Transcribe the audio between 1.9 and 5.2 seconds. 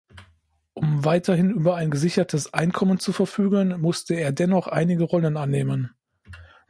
gesichertes Einkommen zu verfügen, musste er dennoch einige